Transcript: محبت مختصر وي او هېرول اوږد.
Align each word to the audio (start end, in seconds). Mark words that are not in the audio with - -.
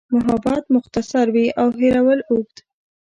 محبت 0.15 0.63
مختصر 0.75 1.25
وي 1.35 1.45
او 1.61 1.67
هېرول 1.79 2.19
اوږد. 2.29 2.57